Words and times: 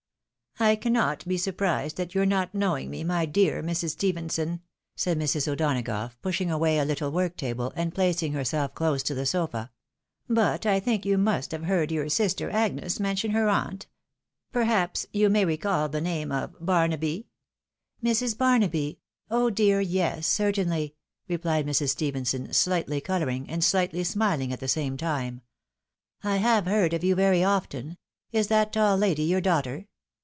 I 0.59 0.75
cannot 0.75 1.27
be 1.27 1.37
surprised 1.39 1.99
at 1.99 2.13
your 2.13 2.25
not 2.27 2.53
knowing 2.53 2.91
me, 2.91 3.03
my 3.03 3.25
dear 3.25 3.63
Mrs. 3.63 3.91
Stephenson," 3.91 4.61
said 4.95 5.17
Mrs. 5.17 5.47
O'Donagough, 5.47 6.11
pushing 6.21 6.51
away 6.51 6.77
a 6.77 6.85
little 6.85 7.09
work 7.11 7.35
table, 7.35 7.73
and 7.75 7.95
placing 7.95 8.33
herself 8.33 8.75
close 8.75 9.01
to 9.03 9.15
the 9.15 9.25
sofa," 9.25 9.71
but 10.29 10.67
I 10.67 10.79
think 10.79 11.03
you 11.03 11.17
must 11.17 11.49
have 11.51 11.63
heard 11.63 11.91
your 11.91 12.09
sister 12.09 12.51
Agnes 12.51 12.99
mention 12.99 13.31
her 13.31 13.49
aunt.— 13.49 13.87
^Perhaps 14.53 15.07
you 15.11 15.29
may 15.31 15.45
reoal 15.45 15.89
the 15.89 15.99
name 16.01 16.31
of 16.31 16.55
Barnaby?"" 16.63 17.25
Mrs. 18.03 18.37
Barnaby? 18.37 18.99
Oh 19.31 19.49
dear 19.49 19.79
yes, 19.81 20.27
certainly!" 20.27 20.93
rephed 21.29 21.63
Mrs. 21.63 21.89
Stephenson, 21.89 22.49
sUghtly 22.49 23.03
colouring, 23.03 23.49
and 23.49 23.63
slightly 23.63 24.03
smiling 24.03 24.53
at 24.53 24.59
the 24.59 24.67
same 24.67 24.95
time." 24.95 25.41
I 26.23 26.35
have 26.37 26.67
heard 26.67 26.93
of 26.93 27.03
you 27.03 27.15
very 27.15 27.43
often. 27.43 27.97
Is 28.31 28.45
that 28.49 28.73
tall 28.73 28.97
lady 28.97 29.23
your 29.23 29.41
daughter 29.41 29.87